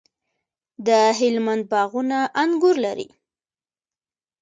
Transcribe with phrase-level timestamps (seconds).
[0.87, 3.07] د هلمند باغونه انګور لري.